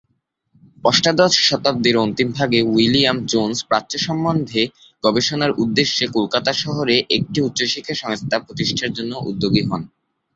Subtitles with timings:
[0.83, 4.61] অষ্টাদশ শতাব্দীর অন্তিম ভাগে উইলিয়াম জোনস প্রাচ্য সম্বন্ধে
[5.03, 9.81] গবেষণার উদ্দেশ্যে কলকাতা শহরে একটি উচ্চশিক্ষা সংস্থা প্রতিষ্ঠার জন্য উদ্যোগী হন।